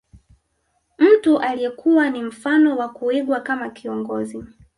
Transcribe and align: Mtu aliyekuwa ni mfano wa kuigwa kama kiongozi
Mtu 0.97 1.39
aliyekuwa 1.39 2.09
ni 2.09 2.23
mfano 2.23 2.77
wa 2.77 2.89
kuigwa 2.89 3.39
kama 3.39 3.69
kiongozi 3.69 4.43